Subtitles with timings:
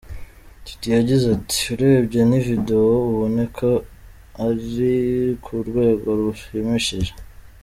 [0.65, 3.69] Titie yagize ati “Urebye ni video ubonako
[4.47, 4.99] iri
[5.43, 7.11] ku rwego rushimishije.